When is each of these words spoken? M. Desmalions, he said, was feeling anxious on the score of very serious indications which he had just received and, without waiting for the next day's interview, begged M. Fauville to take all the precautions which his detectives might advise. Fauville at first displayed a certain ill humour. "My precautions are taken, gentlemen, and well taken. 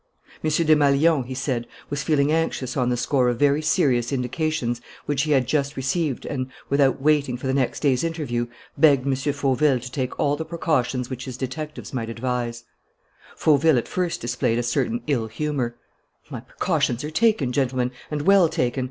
M. 0.43 0.49
Desmalions, 0.49 1.27
he 1.27 1.35
said, 1.35 1.67
was 1.91 2.01
feeling 2.01 2.31
anxious 2.31 2.75
on 2.75 2.89
the 2.89 2.97
score 2.97 3.29
of 3.29 3.37
very 3.37 3.61
serious 3.61 4.11
indications 4.11 4.81
which 5.05 5.21
he 5.21 5.31
had 5.31 5.45
just 5.47 5.77
received 5.77 6.25
and, 6.25 6.47
without 6.69 6.99
waiting 6.99 7.37
for 7.37 7.45
the 7.45 7.53
next 7.53 7.81
day's 7.81 8.03
interview, 8.03 8.47
begged 8.75 9.05
M. 9.05 9.13
Fauville 9.31 9.79
to 9.79 9.91
take 9.91 10.19
all 10.19 10.35
the 10.35 10.43
precautions 10.43 11.11
which 11.11 11.25
his 11.25 11.37
detectives 11.37 11.93
might 11.93 12.09
advise. 12.09 12.63
Fauville 13.35 13.77
at 13.77 13.87
first 13.87 14.21
displayed 14.21 14.57
a 14.57 14.63
certain 14.63 15.03
ill 15.05 15.27
humour. 15.27 15.75
"My 16.31 16.39
precautions 16.39 17.03
are 17.03 17.11
taken, 17.11 17.51
gentlemen, 17.51 17.91
and 18.09 18.23
well 18.23 18.49
taken. 18.49 18.79